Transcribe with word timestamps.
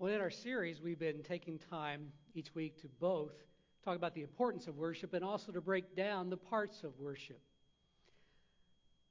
Well, 0.00 0.14
in 0.14 0.20
our 0.20 0.30
series, 0.30 0.80
we've 0.80 1.00
been 1.00 1.24
taking 1.24 1.58
time 1.58 2.12
each 2.32 2.54
week 2.54 2.80
to 2.82 2.88
both 3.00 3.32
talk 3.84 3.96
about 3.96 4.14
the 4.14 4.22
importance 4.22 4.68
of 4.68 4.76
worship 4.76 5.12
and 5.12 5.24
also 5.24 5.50
to 5.50 5.60
break 5.60 5.96
down 5.96 6.30
the 6.30 6.36
parts 6.36 6.84
of 6.84 6.96
worship. 7.00 7.40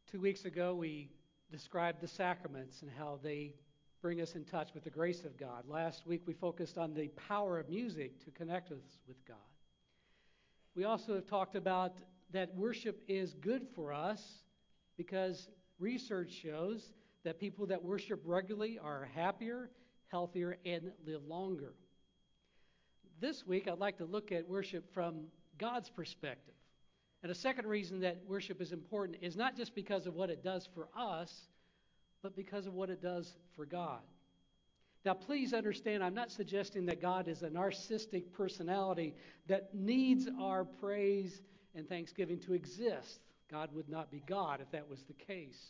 Two 0.09 0.21
weeks 0.21 0.45
ago, 0.45 0.73
we 0.73 1.09
described 1.51 1.99
the 1.99 2.07
sacraments 2.07 2.83
and 2.83 2.91
how 2.97 3.19
they 3.21 3.53
bring 4.01 4.21
us 4.21 4.35
in 4.35 4.45
touch 4.45 4.73
with 4.73 4.85
the 4.85 4.89
grace 4.89 5.25
of 5.25 5.37
God. 5.37 5.65
Last 5.67 6.07
week, 6.07 6.21
we 6.25 6.33
focused 6.33 6.77
on 6.77 6.93
the 6.93 7.09
power 7.27 7.59
of 7.59 7.67
music 7.67 8.23
to 8.23 8.31
connect 8.31 8.71
us 8.71 9.01
with 9.09 9.17
God. 9.27 9.35
We 10.73 10.85
also 10.85 11.15
have 11.15 11.25
talked 11.25 11.55
about 11.57 11.97
that 12.31 12.55
worship 12.55 13.03
is 13.09 13.33
good 13.33 13.67
for 13.75 13.91
us 13.91 14.23
because 14.95 15.49
research 15.79 16.31
shows 16.31 16.93
that 17.25 17.41
people 17.41 17.65
that 17.65 17.83
worship 17.83 18.21
regularly 18.23 18.79
are 18.81 19.09
happier, 19.13 19.69
healthier, 20.07 20.57
and 20.65 20.91
live 21.05 21.25
longer. 21.25 21.73
This 23.19 23.45
week, 23.45 23.67
I'd 23.67 23.79
like 23.79 23.97
to 23.97 24.05
look 24.05 24.31
at 24.31 24.47
worship 24.47 24.93
from 24.93 25.25
God's 25.57 25.89
perspective. 25.89 26.53
And 27.23 27.31
a 27.31 27.35
second 27.35 27.67
reason 27.67 27.99
that 28.01 28.21
worship 28.27 28.61
is 28.61 28.71
important 28.71 29.17
is 29.21 29.35
not 29.35 29.57
just 29.57 29.73
because 29.73 30.05
of 30.05 30.13
what 30.13 30.29
it 30.29 30.43
does 30.43 30.67
for 30.73 30.87
us, 30.95 31.33
but 32.21 32.35
because 32.35 32.67
of 32.67 32.73
what 32.73 32.89
it 32.89 33.01
does 33.01 33.35
for 33.55 33.65
God. 33.65 34.01
Now, 35.03 35.13
please 35.13 35.53
understand, 35.53 36.03
I'm 36.03 36.13
not 36.13 36.31
suggesting 36.31 36.85
that 36.87 37.01
God 37.01 37.27
is 37.27 37.41
a 37.41 37.49
narcissistic 37.49 38.33
personality 38.33 39.15
that 39.47 39.73
needs 39.73 40.27
our 40.39 40.65
praise 40.65 41.41
and 41.75 41.87
thanksgiving 41.87 42.39
to 42.41 42.53
exist. 42.53 43.21
God 43.49 43.69
would 43.73 43.87
not 43.87 44.11
be 44.11 44.21
God 44.27 44.59
if 44.61 44.69
that 44.71 44.89
was 44.89 45.03
the 45.03 45.13
case. 45.13 45.61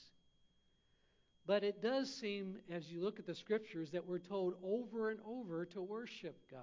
But 1.47 1.63
it 1.63 1.81
does 1.81 2.13
seem, 2.13 2.57
as 2.69 2.91
you 2.91 3.01
look 3.01 3.19
at 3.19 3.25
the 3.25 3.33
scriptures, 3.33 3.89
that 3.91 4.05
we're 4.05 4.19
told 4.19 4.55
over 4.61 5.09
and 5.09 5.19
over 5.25 5.66
to 5.67 5.81
worship 5.81 6.38
God. 6.52 6.59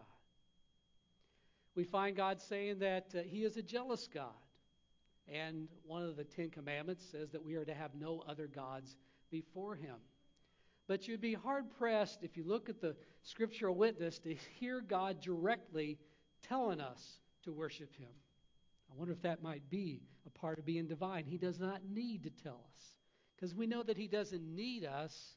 We 1.75 1.85
find 1.85 2.15
God 2.15 2.41
saying 2.41 2.81
that 2.81 3.07
uh, 3.17 3.23
He 3.23 3.45
is 3.45 3.57
a 3.57 3.63
jealous 3.63 4.07
God. 4.13 4.29
And 5.27 5.69
one 5.87 6.03
of 6.03 6.17
the 6.17 6.25
Ten 6.25 6.51
Commandments 6.51 7.03
says 7.11 7.31
that 7.31 7.43
we 7.43 7.55
are 7.55 7.65
to 7.65 7.73
have 7.73 7.95
no 7.99 8.23
other 8.29 8.47
gods 8.47 8.97
before 9.31 9.75
Him. 9.75 9.97
But 10.87 11.09
you'd 11.09 11.23
be 11.23 11.33
hard 11.33 11.65
pressed 11.79 12.23
if 12.23 12.37
you 12.37 12.45
look 12.45 12.69
at 12.69 12.83
the 12.83 12.95
scriptural 13.23 13.75
witness 13.75 14.19
to 14.19 14.37
hear 14.61 14.83
God 14.83 15.19
directly 15.23 15.99
telling 16.47 16.83
us 16.83 17.21
to 17.45 17.55
worship 17.55 17.97
Him. 17.97 18.13
I 18.93 18.99
wonder 18.99 19.15
if 19.15 19.23
that 19.23 19.43
might 19.43 19.69
be 19.71 20.03
a 20.27 20.31
part 20.39 20.59
of 20.59 20.67
being 20.67 20.87
divine. 20.87 21.25
He 21.25 21.39
does 21.39 21.59
not 21.59 21.81
need 21.91 22.23
to 22.25 22.31
tell 22.31 22.61
us 22.77 22.95
because 23.45 23.55
we 23.55 23.67
know 23.67 23.83
that 23.83 23.99
He 23.99 24.07
doesn't 24.07 24.43
need 24.43 24.87
us, 24.87 25.35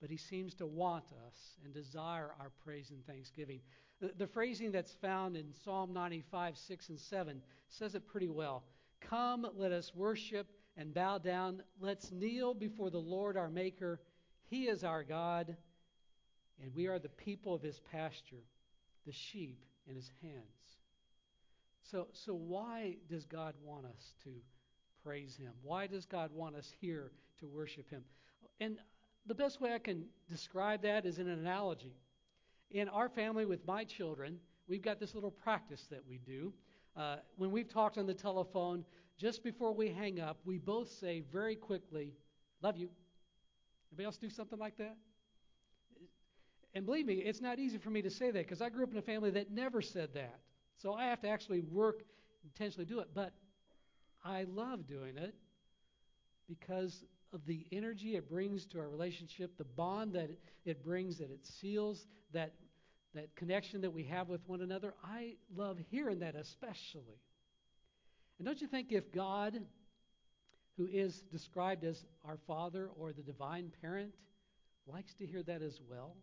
but 0.00 0.08
He 0.08 0.16
seems 0.16 0.54
to 0.54 0.66
want 0.66 1.04
us 1.26 1.34
and 1.62 1.74
desire 1.74 2.30
our 2.40 2.50
praise 2.64 2.90
and 2.90 3.06
thanksgiving. 3.06 3.60
The, 4.00 4.12
the 4.16 4.26
phrasing 4.26 4.72
that's 4.72 4.94
found 4.94 5.36
in 5.36 5.52
Psalm 5.62 5.92
95, 5.92 6.56
6 6.56 6.88
and 6.88 6.98
7 6.98 7.42
says 7.68 7.94
it 7.94 8.08
pretty 8.08 8.30
well. 8.30 8.64
Come, 9.02 9.46
let 9.54 9.72
us 9.72 9.92
worship 9.94 10.46
and 10.78 10.94
bow 10.94 11.18
down. 11.18 11.62
Let's 11.82 12.10
kneel 12.12 12.54
before 12.54 12.88
the 12.88 12.96
Lord 12.96 13.36
our 13.36 13.50
Maker. 13.50 14.00
He 14.48 14.68
is 14.68 14.82
our 14.82 15.04
God, 15.04 15.54
and 16.62 16.74
we 16.74 16.86
are 16.86 16.98
the 16.98 17.10
people 17.10 17.52
of 17.52 17.60
his 17.60 17.78
pasture, 17.92 18.44
the 19.04 19.12
sheep 19.12 19.66
in 19.86 19.96
his 19.96 20.10
hands. 20.22 20.78
So, 21.90 22.06
so 22.12 22.32
why 22.32 22.96
does 23.10 23.26
God 23.26 23.52
want 23.62 23.84
us 23.84 24.14
to 24.24 24.30
praise 25.04 25.36
him? 25.36 25.52
Why 25.62 25.86
does 25.86 26.04
God 26.06 26.30
want 26.32 26.56
us 26.56 26.72
here 26.80 27.12
to 27.40 27.46
worship 27.46 27.90
him? 27.90 28.02
And 28.60 28.78
the 29.26 29.34
best 29.34 29.60
way 29.60 29.74
I 29.74 29.78
can 29.78 30.04
describe 30.28 30.82
that 30.82 31.06
is 31.06 31.18
in 31.18 31.28
an 31.28 31.38
analogy. 31.38 31.96
In 32.70 32.88
our 32.88 33.08
family 33.08 33.44
with 33.44 33.66
my 33.66 33.84
children, 33.84 34.38
we've 34.68 34.82
got 34.82 34.98
this 34.98 35.14
little 35.14 35.30
practice 35.30 35.86
that 35.90 36.02
we 36.08 36.18
do. 36.18 36.52
Uh, 36.96 37.16
when 37.36 37.50
we've 37.50 37.68
talked 37.68 37.98
on 37.98 38.06
the 38.06 38.14
telephone, 38.14 38.84
just 39.18 39.42
before 39.42 39.72
we 39.72 39.88
hang 39.88 40.20
up, 40.20 40.38
we 40.44 40.58
both 40.58 40.90
say 40.90 41.22
very 41.32 41.56
quickly, 41.56 42.14
Love 42.62 42.76
you. 42.76 42.88
Anybody 43.90 44.06
else 44.06 44.16
do 44.16 44.30
something 44.30 44.58
like 44.58 44.78
that? 44.78 44.96
And 46.74 46.86
believe 46.86 47.06
me, 47.06 47.14
it's 47.14 47.40
not 47.40 47.58
easy 47.58 47.76
for 47.76 47.90
me 47.90 48.00
to 48.02 48.10
say 48.10 48.30
that 48.30 48.44
because 48.44 48.62
I 48.62 48.70
grew 48.70 48.84
up 48.84 48.92
in 48.92 48.98
a 48.98 49.02
family 49.02 49.30
that 49.32 49.50
never 49.50 49.82
said 49.82 50.14
that. 50.14 50.38
So 50.78 50.94
I 50.94 51.06
have 51.06 51.20
to 51.22 51.28
actually 51.28 51.60
work 51.60 52.02
intentionally 52.44 52.86
do 52.86 53.00
it. 53.00 53.08
But 53.12 53.34
I 54.24 54.44
love 54.44 54.86
doing 54.86 55.16
it 55.16 55.34
because 56.48 57.04
of 57.32 57.44
the 57.46 57.66
energy 57.72 58.16
it 58.16 58.28
brings 58.28 58.66
to 58.66 58.78
our 58.78 58.88
relationship, 58.88 59.56
the 59.56 59.64
bond 59.64 60.12
that 60.14 60.30
it 60.64 60.84
brings, 60.84 61.18
that 61.18 61.30
it 61.30 61.46
seals, 61.46 62.06
that 62.32 62.52
that 63.14 63.34
connection 63.36 63.80
that 63.82 63.92
we 63.92 64.04
have 64.04 64.28
with 64.28 64.40
one 64.46 64.62
another. 64.62 64.94
I 65.04 65.34
love 65.54 65.78
hearing 65.90 66.20
that 66.20 66.34
especially. 66.34 67.20
And 68.38 68.46
don't 68.46 68.60
you 68.60 68.66
think 68.66 68.90
if 68.90 69.12
God, 69.12 69.60
who 70.76 70.86
is 70.86 71.22
described 71.30 71.84
as 71.84 72.04
our 72.24 72.38
Father 72.46 72.88
or 72.98 73.12
the 73.12 73.22
divine 73.22 73.70
parent, 73.80 74.12
likes 74.86 75.14
to 75.14 75.26
hear 75.26 75.42
that 75.42 75.62
as 75.62 75.80
well? 75.88 76.16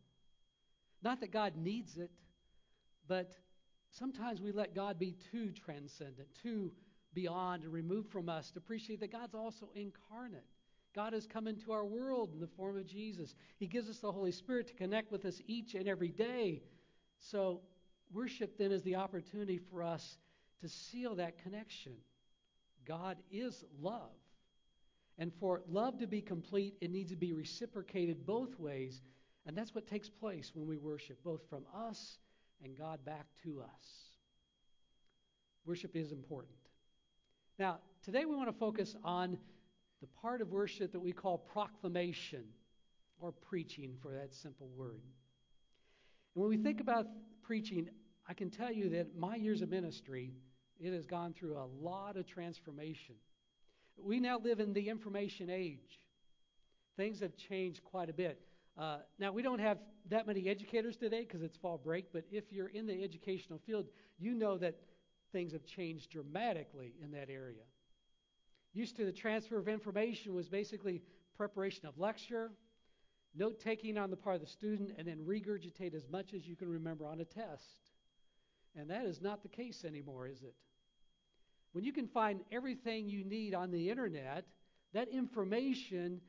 Not 1.04 1.22
that 1.22 1.32
God 1.32 1.54
needs 1.56 1.98
it, 1.98 2.12
but 3.08 3.34
sometimes 3.92 4.42
we 4.42 4.52
let 4.52 4.76
God 4.76 5.00
be 5.00 5.16
too 5.32 5.52
transcendent, 5.52 6.28
too 6.42 6.72
beyond 7.14 7.64
and 7.64 7.74
removed 7.74 8.10
from 8.12 8.30
us 8.30 8.52
to 8.52 8.60
appreciate 8.60 9.00
that 9.00 9.12
God's 9.12 9.36
also 9.36 9.70
incarnate. 9.76 10.46
God 10.96 11.14
has 11.14 11.28
come 11.28 11.48
into 11.48 11.72
our 11.72 11.86
world 11.86 12.32
in 12.34 12.40
the 12.40 12.48
form 12.48 12.78
of 12.78 12.86
Jesus. 12.86 13.36
He 13.58 13.68
gives 13.68 13.90
us 13.90 14.00
the 14.00 14.12
Holy 14.12 14.32
Spirit 14.32 14.68
to 14.68 14.74
connect 14.74 15.12
with 15.12 15.26
us 15.26 15.42
each 15.48 15.76
and 15.76 15.88
every 15.88 16.10
day. 16.10 16.62
So, 17.20 17.62
worship 18.12 18.58
then 18.58 18.72
is 18.72 18.82
the 18.84 18.96
opportunity 18.96 19.58
for 19.58 19.84
us 19.84 20.18
to 20.62 20.70
seal 20.70 21.16
that 21.16 21.42
connection. 21.42 21.94
God 22.86 23.18
is 23.32 23.64
love. 23.82 24.10
And 25.18 25.32
for 25.40 25.62
love 25.70 26.00
to 26.00 26.08
be 26.08 26.22
complete, 26.22 26.76
it 26.82 26.92
needs 26.92 27.12
to 27.12 27.18
be 27.18 27.34
reciprocated 27.34 28.26
both 28.26 28.58
ways. 28.58 29.02
And 29.46 29.56
that's 29.56 29.76
what 29.76 29.88
takes 29.88 30.10
place 30.10 30.52
when 30.54 30.68
we 30.68 30.78
worship, 30.78 31.24
both 31.24 31.42
from 31.50 31.66
us 31.76 32.18
and 32.64 32.78
God 32.78 33.04
back 33.06 33.28
to 33.44 33.62
us. 33.62 34.10
Worship 35.66 35.96
is 35.96 36.12
important. 36.12 36.56
Now, 37.60 37.80
today 38.04 38.24
we 38.24 38.38
want 38.38 38.48
to 38.48 38.58
focus 38.58 38.96
on 39.04 39.38
the 40.00 40.08
part 40.22 40.40
of 40.40 40.50
worship 40.50 40.94
that 40.94 41.00
we 41.02 41.12
call 41.12 41.38
proclamation 41.38 42.46
or 43.20 43.34
preaching, 43.34 43.98
for 44.02 44.14
that 44.14 44.34
simple 44.34 44.70
word. 44.78 45.02
And 46.36 46.42
when 46.42 46.50
we 46.50 46.56
think 46.56 46.80
about 46.80 47.08
preaching, 47.44 47.90
I 48.30 48.34
can 48.34 48.50
tell 48.50 48.72
you 48.72 48.88
that 48.92 49.18
my 49.18 49.36
years 49.36 49.62
of 49.62 49.70
ministry, 49.70 50.32
it 50.80 50.94
has 50.94 51.06
gone 51.06 51.34
through 51.34 51.58
a 51.58 51.68
lot 51.84 52.16
of 52.16 52.26
transformation. 52.26 53.16
We 54.02 54.22
now 54.22 54.40
live 54.42 54.62
in 54.62 54.72
the 54.72 54.88
information 54.88 55.50
age. 55.50 56.00
Things 56.96 57.20
have 57.20 57.36
changed 57.36 57.84
quite 57.84 58.10
a 58.10 58.14
bit. 58.14 58.40
Uh, 58.78 59.00
now, 59.20 59.34
we 59.34 59.42
don't 59.42 59.60
have 59.60 59.80
that 60.10 60.26
many 60.26 60.48
educators 60.48 60.96
today 60.96 61.26
because 61.26 61.42
it's 61.42 61.58
fall 61.58 61.78
break, 61.78 62.14
but 62.14 62.24
if 62.32 62.54
you're 62.54 62.70
in 62.70 62.88
the 62.88 63.04
educational 63.04 63.60
field, 63.66 63.88
you 64.18 64.34
know 64.34 64.58
that 64.60 64.76
things 65.32 65.54
have 65.54 65.66
changed 65.66 66.12
dramatically 66.12 66.94
in 67.04 67.12
that 67.12 67.30
area. 67.30 67.64
Used 68.74 68.96
to 68.98 69.06
the 69.06 69.12
transfer 69.12 69.58
of 69.58 69.68
information 69.68 70.34
was 70.34 70.48
basically 70.48 71.02
preparation 71.38 71.86
of 71.86 71.98
lecture, 71.98 72.52
note 73.36 73.60
taking 73.60 73.98
on 73.98 74.10
the 74.10 74.16
part 74.16 74.36
of 74.36 74.42
the 74.42 74.48
student, 74.48 74.92
and 74.98 75.08
then 75.08 75.20
regurgitate 75.26 75.94
as 75.96 76.08
much 76.10 76.34
as 76.34 76.48
you 76.48 76.56
can 76.56 76.70
remember 76.70 77.06
on 77.06 77.20
a 77.22 77.26
test. 77.26 77.92
And 78.76 78.90
that 78.90 79.06
is 79.06 79.22
not 79.22 79.42
the 79.42 79.50
case 79.50 79.84
anymore, 79.86 80.28
is 80.28 80.44
it? 80.44 80.54
When 81.72 81.84
you 81.84 81.94
can 81.94 82.08
find 82.08 82.42
everything 82.52 83.08
you 83.08 83.24
need 83.24 83.54
on 83.54 83.72
the 83.72 83.90
internet, 83.90 84.46
that 84.94 85.08
information 85.10 86.22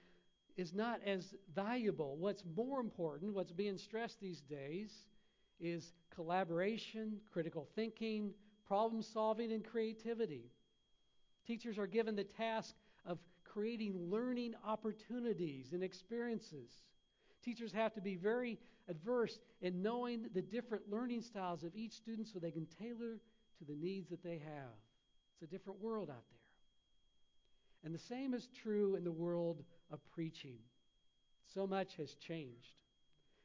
is 0.57 0.75
not 0.75 1.01
as 1.07 1.35
valuable. 1.55 2.17
What's 2.19 2.45
more 2.57 2.81
important, 2.81 3.35
what's 3.35 3.53
being 3.53 3.79
stressed 3.79 4.21
these 4.21 4.41
days, 4.43 4.93
is 5.59 5.93
collaboration, 6.15 7.19
critical 7.33 7.69
thinking, 7.75 8.33
problem 8.71 9.03
solving, 9.03 9.51
and 9.51 9.65
creativity. 9.65 10.45
Teachers 11.45 11.77
are 11.77 11.89
given 11.89 12.15
the 12.15 12.23
task 12.23 12.73
of 13.05 13.19
creating 13.43 13.99
learning 14.09 14.55
opportunities 14.65 15.73
and 15.73 15.83
experiences. 15.83 16.71
Teachers 17.45 17.73
have 17.73 17.93
to 17.95 18.01
be 18.01 18.15
very 18.15 18.61
adverse 18.89 19.41
in 19.61 19.83
knowing 19.83 20.27
the 20.35 20.41
different 20.41 20.89
learning 20.89 21.21
styles 21.21 21.65
of 21.65 21.75
each 21.75 21.95
student 21.95 22.29
so 22.29 22.39
they 22.39 22.53
can 22.53 22.69
tailor 22.81 23.19
to 23.59 23.65
the 23.67 23.75
needs 23.75 24.09
that 24.09 24.23
they 24.23 24.39
have. 24.39 24.79
It's 25.33 25.43
a 25.43 25.53
different 25.53 25.83
world 25.83 26.09
out 26.09 26.23
there. 26.31 27.83
And 27.83 27.93
the 27.93 27.99
same 27.99 28.35
is 28.35 28.49
true 28.63 28.95
in 28.95 29.03
the 29.03 29.11
world 29.11 29.65
of 29.91 29.99
preaching. 30.15 30.59
So 31.53 31.67
much 31.67 31.97
has 31.97 32.15
changed. 32.15 32.75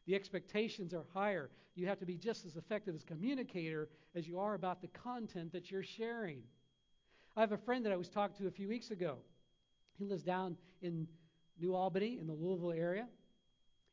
The 0.05 0.15
expectations 0.15 0.93
are 0.93 1.05
higher. 1.13 1.49
You 1.75 1.87
have 1.87 1.99
to 1.99 2.05
be 2.05 2.15
just 2.15 2.45
as 2.45 2.55
effective 2.55 2.95
as 2.95 3.03
a 3.03 3.05
communicator 3.05 3.89
as 4.15 4.27
you 4.27 4.39
are 4.39 4.53
about 4.53 4.81
the 4.81 4.87
content 4.87 5.51
that 5.53 5.71
you're 5.71 5.83
sharing. 5.83 6.41
I 7.35 7.41
have 7.41 7.51
a 7.51 7.57
friend 7.57 7.85
that 7.85 7.91
I 7.91 7.97
was 7.97 8.09
talking 8.09 8.37
to 8.37 8.47
a 8.47 8.51
few 8.51 8.69
weeks 8.69 8.91
ago. 8.91 9.17
He 9.97 10.05
lives 10.05 10.23
down 10.23 10.57
in 10.81 11.07
New 11.59 11.75
Albany 11.75 12.17
in 12.19 12.27
the 12.27 12.33
Louisville 12.33 12.71
area. 12.71 13.07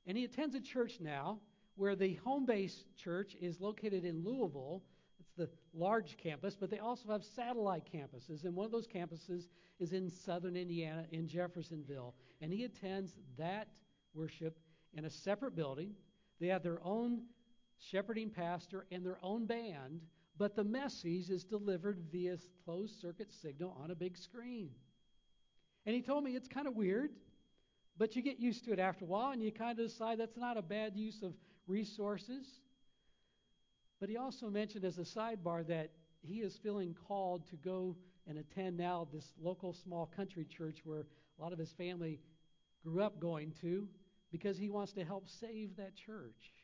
And 0.06 0.16
he 0.16 0.24
attends 0.24 0.54
a 0.54 0.60
church 0.60 0.98
now 1.00 1.38
where 1.76 1.96
the 1.96 2.14
home 2.16 2.44
base 2.44 2.84
church 2.96 3.36
is 3.40 3.60
located 3.60 4.04
in 4.04 4.22
Louisville. 4.24 4.82
It's 5.20 5.32
the 5.36 5.48
large 5.74 6.16
campus, 6.16 6.56
but 6.58 6.70
they 6.70 6.78
also 6.78 7.08
have 7.10 7.24
satellite 7.24 7.84
campuses. 7.92 8.44
And 8.44 8.54
one 8.54 8.66
of 8.66 8.72
those 8.72 8.86
campuses 8.86 9.48
is 9.78 9.92
in 9.92 10.10
southern 10.10 10.56
Indiana 10.56 11.06
in 11.10 11.26
Jeffersonville. 11.26 12.14
And 12.40 12.52
he 12.52 12.64
attends 12.64 13.14
that 13.38 13.68
worship 14.14 14.58
in 14.96 15.04
a 15.04 15.10
separate 15.10 15.56
building. 15.56 15.92
They 16.40 16.48
have 16.48 16.62
their 16.62 16.80
own 16.84 17.22
shepherding 17.78 18.30
pastor 18.30 18.86
and 18.90 19.04
their 19.04 19.18
own 19.22 19.46
band, 19.46 20.00
but 20.38 20.56
the 20.56 20.64
message 20.64 21.30
is 21.30 21.44
delivered 21.44 21.98
via 22.10 22.36
closed 22.64 23.00
circuit 23.00 23.32
signal 23.32 23.76
on 23.82 23.90
a 23.90 23.94
big 23.94 24.16
screen. 24.16 24.70
And 25.84 25.94
he 25.94 26.02
told 26.02 26.24
me 26.24 26.36
it's 26.36 26.48
kind 26.48 26.66
of 26.66 26.76
weird, 26.76 27.10
but 27.98 28.14
you 28.14 28.22
get 28.22 28.38
used 28.38 28.64
to 28.64 28.72
it 28.72 28.78
after 28.78 29.04
a 29.04 29.08
while 29.08 29.32
and 29.32 29.42
you 29.42 29.50
kind 29.52 29.78
of 29.78 29.86
decide 29.86 30.18
that's 30.18 30.36
not 30.36 30.56
a 30.56 30.62
bad 30.62 30.96
use 30.96 31.22
of 31.22 31.32
resources. 31.66 32.46
But 34.00 34.08
he 34.08 34.16
also 34.16 34.48
mentioned 34.48 34.84
as 34.84 34.98
a 34.98 35.02
sidebar 35.02 35.66
that 35.68 35.90
he 36.22 36.36
is 36.36 36.56
feeling 36.56 36.94
called 37.06 37.46
to 37.50 37.56
go 37.56 37.96
and 38.26 38.38
attend 38.38 38.76
now 38.76 39.08
this 39.12 39.32
local 39.40 39.72
small 39.72 40.06
country 40.06 40.44
church 40.44 40.80
where 40.84 41.06
a 41.38 41.42
lot 41.42 41.52
of 41.52 41.58
his 41.58 41.72
family 41.72 42.20
grew 42.84 43.02
up 43.02 43.20
going 43.20 43.52
to 43.60 43.88
because 44.32 44.56
he 44.56 44.70
wants 44.70 44.92
to 44.94 45.04
help 45.04 45.28
save 45.28 45.76
that 45.76 45.94
church. 45.94 46.54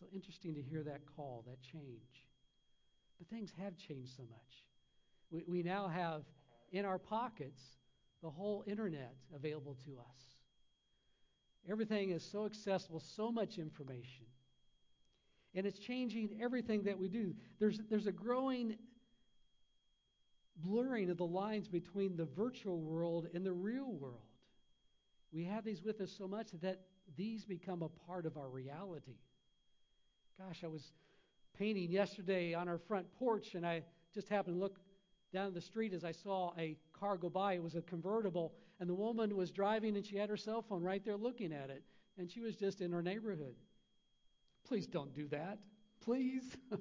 So 0.00 0.06
interesting 0.14 0.54
to 0.54 0.62
hear 0.62 0.82
that 0.84 1.00
call, 1.16 1.44
that 1.46 1.60
change. 1.60 2.24
But 3.18 3.28
things 3.28 3.52
have 3.62 3.76
changed 3.76 4.12
so 4.16 4.22
much. 4.22 4.66
We, 5.30 5.44
we 5.46 5.62
now 5.62 5.88
have 5.88 6.22
in 6.72 6.84
our 6.84 6.98
pockets 6.98 7.60
the 8.22 8.30
whole 8.30 8.64
internet 8.66 9.14
available 9.34 9.76
to 9.84 9.98
us. 9.98 10.22
Everything 11.68 12.10
is 12.10 12.24
so 12.24 12.46
accessible, 12.46 13.00
so 13.00 13.32
much 13.32 13.58
information. 13.58 14.26
And 15.54 15.66
it's 15.66 15.78
changing 15.78 16.38
everything 16.40 16.84
that 16.84 16.98
we 16.98 17.08
do. 17.08 17.34
There's, 17.58 17.80
there's 17.90 18.06
a 18.06 18.12
growing 18.12 18.76
blurring 20.58 21.10
of 21.10 21.16
the 21.16 21.26
lines 21.26 21.68
between 21.68 22.16
the 22.16 22.24
virtual 22.24 22.80
world 22.80 23.28
and 23.34 23.44
the 23.44 23.52
real 23.52 23.92
world. 23.92 24.20
We 25.36 25.44
have 25.44 25.64
these 25.64 25.82
with 25.82 26.00
us 26.00 26.10
so 26.16 26.26
much 26.26 26.48
that 26.62 26.80
these 27.14 27.44
become 27.44 27.82
a 27.82 27.90
part 28.06 28.24
of 28.24 28.38
our 28.38 28.48
reality. 28.48 29.18
Gosh, 30.38 30.64
I 30.64 30.66
was 30.66 30.92
painting 31.58 31.90
yesterday 31.90 32.54
on 32.54 32.70
our 32.70 32.78
front 32.78 33.06
porch, 33.18 33.54
and 33.54 33.66
I 33.66 33.82
just 34.14 34.30
happened 34.30 34.56
to 34.56 34.60
look 34.60 34.78
down 35.34 35.52
the 35.52 35.60
street 35.60 35.92
as 35.92 36.04
I 36.04 36.12
saw 36.12 36.54
a 36.58 36.78
car 36.98 37.18
go 37.18 37.28
by. 37.28 37.52
It 37.52 37.62
was 37.62 37.74
a 37.74 37.82
convertible, 37.82 38.54
and 38.80 38.88
the 38.88 38.94
woman 38.94 39.36
was 39.36 39.50
driving, 39.50 39.96
and 39.96 40.06
she 40.06 40.16
had 40.16 40.30
her 40.30 40.38
cell 40.38 40.62
phone 40.62 40.82
right 40.82 41.04
there 41.04 41.18
looking 41.18 41.52
at 41.52 41.68
it, 41.68 41.82
and 42.16 42.30
she 42.30 42.40
was 42.40 42.56
just 42.56 42.80
in 42.80 42.90
her 42.90 43.02
neighborhood. 43.02 43.56
Please 44.66 44.86
don't 44.86 45.14
do 45.14 45.28
that. 45.28 45.58
Please. 46.02 46.44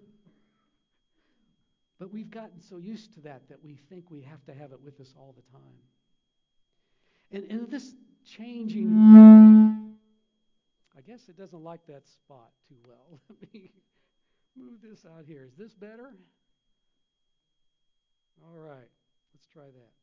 but 2.00 2.10
we've 2.10 2.32
gotten 2.32 2.62
so 2.62 2.78
used 2.78 3.16
to 3.16 3.20
that 3.20 3.50
that 3.50 3.62
we 3.62 3.76
think 3.90 4.10
we 4.10 4.22
have 4.22 4.46
to 4.46 4.54
have 4.54 4.72
it 4.72 4.80
with 4.82 5.02
us 5.02 5.14
all 5.18 5.36
the 5.36 5.44
time. 5.52 5.82
And, 7.34 7.52
and 7.52 7.70
this 7.70 7.94
changing, 8.26 9.98
I 10.98 11.02
guess 11.02 11.30
it 11.30 11.38
doesn't 11.38 11.64
like 11.64 11.86
that 11.88 12.08
spot 12.08 12.52
too 12.68 12.76
well. 12.88 13.20
Let 13.30 13.54
me 13.54 13.72
move 14.58 14.82
this 14.82 15.06
out 15.06 15.26
here. 15.28 15.46
Is 15.48 15.56
this 15.58 15.74
better? 15.74 16.14
All 18.44 18.60
right, 18.60 18.90
let's 19.34 19.48
try 19.52 19.64
that. 19.66 19.94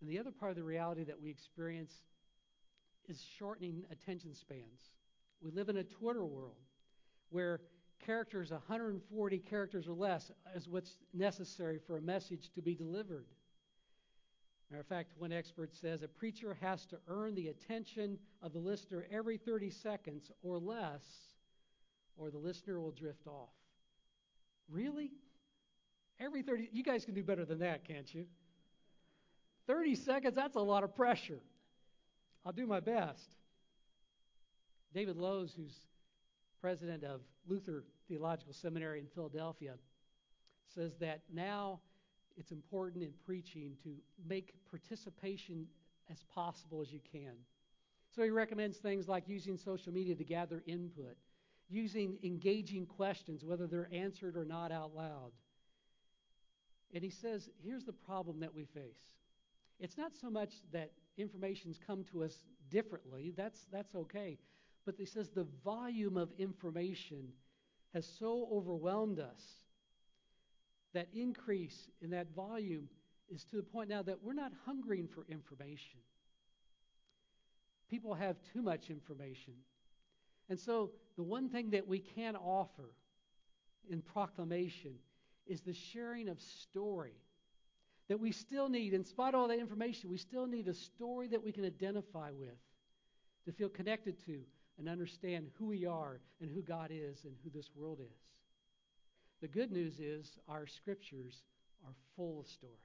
And 0.00 0.10
the 0.10 0.18
other 0.18 0.30
part 0.30 0.50
of 0.50 0.56
the 0.56 0.62
reality 0.62 1.04
that 1.04 1.20
we 1.20 1.30
experience 1.30 1.92
is 3.08 3.24
shortening 3.38 3.84
attention 3.90 4.34
spans. 4.34 4.92
We 5.42 5.50
live 5.50 5.68
in 5.68 5.78
a 5.78 5.84
Twitter 5.84 6.24
world 6.24 6.56
where 7.30 7.60
characters, 8.04 8.50
140 8.50 9.38
characters 9.38 9.88
or 9.88 9.94
less, 9.94 10.30
is 10.54 10.68
what's 10.68 10.96
necessary 11.12 11.78
for 11.86 11.96
a 11.96 12.00
message 12.00 12.50
to 12.54 12.62
be 12.62 12.74
delivered. 12.74 13.26
Matter 14.70 14.80
of 14.80 14.86
fact, 14.86 15.12
one 15.18 15.32
expert 15.32 15.74
says 15.74 16.02
a 16.02 16.08
preacher 16.08 16.56
has 16.60 16.86
to 16.86 16.96
earn 17.06 17.34
the 17.34 17.48
attention 17.48 18.18
of 18.42 18.52
the 18.52 18.58
listener 18.58 19.06
every 19.10 19.36
30 19.36 19.70
seconds 19.70 20.30
or 20.42 20.58
less, 20.58 21.02
or 22.16 22.30
the 22.30 22.38
listener 22.38 22.80
will 22.80 22.90
drift 22.90 23.26
off. 23.26 23.52
Really? 24.68 25.12
Every 26.18 26.42
30, 26.42 26.70
you 26.72 26.82
guys 26.82 27.04
can 27.04 27.14
do 27.14 27.22
better 27.22 27.44
than 27.44 27.58
that, 27.58 27.86
can't 27.86 28.12
you? 28.12 28.26
30 29.66 29.94
seconds, 29.94 30.34
that's 30.34 30.56
a 30.56 30.60
lot 30.60 30.84
of 30.84 30.94
pressure. 30.94 31.40
I'll 32.44 32.52
do 32.52 32.66
my 32.66 32.80
best. 32.80 33.36
David 34.94 35.16
Lose, 35.16 35.52
who's 35.56 35.74
president 36.60 37.04
of 37.04 37.20
Luther 37.48 37.84
Theological 38.08 38.52
Seminary 38.52 39.00
in 39.00 39.06
Philadelphia, 39.14 39.74
says 40.74 40.92
that 41.00 41.22
now 41.32 41.80
it's 42.36 42.50
important 42.50 43.02
in 43.02 43.12
preaching 43.24 43.76
to 43.82 43.94
make 44.28 44.54
participation 44.70 45.66
as 46.10 46.22
possible 46.34 46.80
as 46.80 46.92
you 46.92 47.00
can. 47.12 47.34
So 48.14 48.22
he 48.22 48.30
recommends 48.30 48.78
things 48.78 49.08
like 49.08 49.28
using 49.28 49.56
social 49.56 49.92
media 49.92 50.14
to 50.14 50.24
gather 50.24 50.62
input, 50.66 51.16
using 51.68 52.18
engaging 52.22 52.86
questions, 52.86 53.44
whether 53.44 53.66
they're 53.66 53.88
answered 53.92 54.36
or 54.36 54.44
not 54.44 54.70
out 54.70 54.94
loud. 54.94 55.32
And 56.92 57.02
he 57.02 57.10
says, 57.10 57.48
here's 57.64 57.84
the 57.84 57.92
problem 57.92 58.40
that 58.40 58.54
we 58.54 58.64
face. 58.64 59.12
It's 59.80 59.98
not 59.98 60.12
so 60.20 60.30
much 60.30 60.50
that 60.72 60.92
information's 61.16 61.78
come 61.84 62.04
to 62.12 62.22
us 62.22 62.44
differently, 62.70 63.32
that's, 63.36 63.66
that's 63.72 63.94
okay. 63.94 64.38
But 64.86 64.96
he 64.98 65.04
says 65.04 65.30
the 65.30 65.46
volume 65.64 66.16
of 66.16 66.30
information 66.38 67.28
has 67.92 68.06
so 68.18 68.48
overwhelmed 68.52 69.18
us 69.18 69.63
that 70.94 71.08
increase 71.12 71.88
in 72.00 72.10
that 72.10 72.34
volume 72.34 72.88
is 73.28 73.44
to 73.44 73.56
the 73.56 73.62
point 73.62 73.88
now 73.88 74.02
that 74.02 74.22
we're 74.22 74.32
not 74.32 74.52
hungering 74.64 75.08
for 75.08 75.24
information. 75.28 75.98
People 77.90 78.14
have 78.14 78.36
too 78.52 78.62
much 78.62 78.90
information. 78.90 79.54
And 80.48 80.58
so, 80.58 80.90
the 81.16 81.22
one 81.22 81.48
thing 81.48 81.70
that 81.70 81.86
we 81.86 81.98
can 81.98 82.36
offer 82.36 82.90
in 83.88 84.02
proclamation 84.02 84.94
is 85.46 85.60
the 85.60 85.72
sharing 85.72 86.28
of 86.28 86.40
story. 86.40 87.14
That 88.08 88.20
we 88.20 88.32
still 88.32 88.68
need, 88.68 88.92
in 88.92 89.04
spite 89.04 89.34
of 89.34 89.40
all 89.40 89.48
that 89.48 89.58
information, 89.58 90.10
we 90.10 90.18
still 90.18 90.46
need 90.46 90.68
a 90.68 90.74
story 90.74 91.28
that 91.28 91.42
we 91.42 91.52
can 91.52 91.64
identify 91.64 92.30
with, 92.30 92.58
to 93.46 93.52
feel 93.52 93.68
connected 93.68 94.22
to, 94.26 94.40
and 94.78 94.88
understand 94.88 95.48
who 95.58 95.66
we 95.66 95.86
are 95.86 96.20
and 96.40 96.50
who 96.50 96.60
God 96.60 96.90
is 96.92 97.24
and 97.24 97.34
who 97.42 97.50
this 97.50 97.70
world 97.74 98.00
is. 98.00 98.18
The 99.44 99.48
good 99.48 99.72
news 99.72 100.00
is 100.00 100.38
our 100.48 100.66
scriptures 100.66 101.42
are 101.84 101.92
full 102.16 102.40
of 102.40 102.46
stories, 102.46 102.78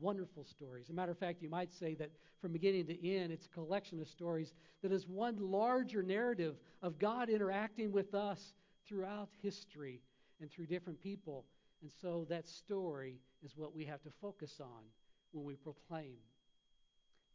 wonderful 0.00 0.44
stories. 0.44 0.86
As 0.86 0.90
a 0.90 0.92
matter 0.92 1.12
of 1.12 1.18
fact, 1.18 1.40
you 1.40 1.48
might 1.48 1.72
say 1.72 1.94
that 1.94 2.10
from 2.40 2.50
beginning 2.50 2.86
to 2.86 3.08
end, 3.08 3.30
it's 3.30 3.46
a 3.46 3.50
collection 3.50 4.00
of 4.00 4.08
stories 4.08 4.54
that 4.82 4.90
is 4.90 5.06
one 5.06 5.36
larger 5.36 6.02
narrative 6.02 6.56
of 6.82 6.98
God 6.98 7.30
interacting 7.30 7.92
with 7.92 8.12
us 8.12 8.54
throughout 8.88 9.28
history 9.40 10.00
and 10.40 10.50
through 10.50 10.66
different 10.66 11.00
people. 11.00 11.44
And 11.80 11.92
so 12.00 12.26
that 12.28 12.48
story 12.48 13.20
is 13.44 13.56
what 13.56 13.72
we 13.72 13.84
have 13.84 14.02
to 14.02 14.10
focus 14.20 14.56
on 14.60 14.82
when 15.30 15.44
we 15.44 15.54
proclaim. 15.54 16.16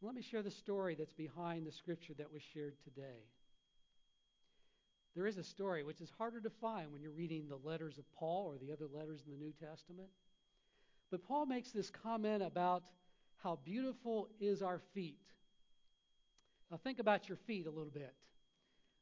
Let 0.02 0.14
me 0.14 0.20
share 0.20 0.42
the 0.42 0.50
story 0.50 0.94
that's 0.94 1.14
behind 1.14 1.66
the 1.66 1.72
scripture 1.72 2.12
that 2.18 2.30
was 2.30 2.42
shared 2.52 2.74
today. 2.84 3.24
There 5.14 5.26
is 5.26 5.38
a 5.38 5.42
story 5.42 5.82
which 5.82 6.00
is 6.00 6.10
harder 6.16 6.40
to 6.40 6.50
find 6.50 6.92
when 6.92 7.02
you're 7.02 7.12
reading 7.12 7.48
the 7.48 7.58
letters 7.68 7.98
of 7.98 8.04
Paul 8.12 8.46
or 8.46 8.58
the 8.58 8.72
other 8.72 8.86
letters 8.92 9.22
in 9.26 9.32
the 9.32 9.38
New 9.38 9.52
Testament. 9.52 10.08
But 11.10 11.24
Paul 11.24 11.46
makes 11.46 11.70
this 11.70 11.90
comment 11.90 12.42
about 12.42 12.84
how 13.42 13.58
beautiful 13.64 14.28
is 14.40 14.62
our 14.62 14.80
feet. 14.94 15.20
Now 16.70 16.76
think 16.76 16.98
about 16.98 17.28
your 17.28 17.38
feet 17.46 17.66
a 17.66 17.70
little 17.70 17.90
bit. 17.90 18.14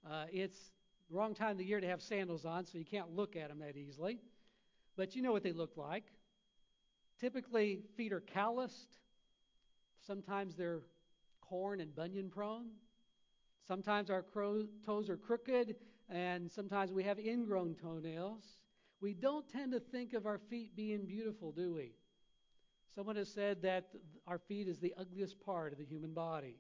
Uh, 0.09 0.25
it's 0.31 0.59
the 1.11 1.17
wrong 1.17 1.35
time 1.35 1.53
of 1.53 1.59
the 1.59 1.65
year 1.65 1.81
to 1.81 1.89
have 1.89 2.01
sandals 2.01 2.45
on, 2.45 2.65
so 2.65 2.79
you 2.79 2.85
can't 2.85 3.15
look 3.15 3.37
at 3.37 3.49
them 3.49 3.59
that 3.59 3.77
easily. 3.77 4.19
But 4.97 5.17
you 5.17 5.23
know 5.23 5.33
what 5.33 5.43
they 5.43 5.53
look 5.53 5.77
like. 5.77 6.05
Typically, 7.21 7.81
feet 7.97 8.13
are 8.13 8.21
calloused. 8.21 8.97
Sometimes 10.07 10.55
they're 10.55 10.83
corn 11.41 11.81
and 11.81 11.95
bunion 11.95 12.31
prone. 12.31 12.67
Sometimes 13.67 14.11
our 14.11 14.25
toes 14.85 15.09
are 15.09 15.17
crooked 15.17 15.75
and 16.09 16.51
sometimes 16.51 16.93
we 16.93 17.05
have 17.05 17.19
ingrown 17.19 17.75
toenails. 17.75 18.45
We 19.01 19.15
don't 19.15 19.49
tend 19.49 19.73
to 19.73 19.81
think 19.81 20.15
of 20.15 20.27
our 20.27 20.39
feet 20.39 20.77
being 20.77 21.05
beautiful, 21.05 21.53
do 21.53 21.75
we? 21.75 21.93
Someone 22.95 23.17
has 23.17 23.29
said 23.29 23.63
that 23.63 23.89
our 24.27 24.39
feet 24.39 24.69
is 24.69 24.79
the 24.79 24.95
ugliest 24.97 25.39
part 25.45 25.73
of 25.73 25.79
the 25.79 25.85
human 25.85 26.15
body. 26.15 26.57